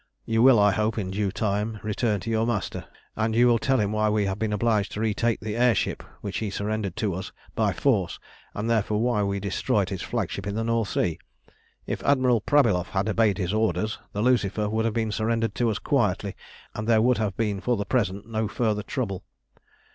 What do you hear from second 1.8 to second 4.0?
return to your master, and you will tell him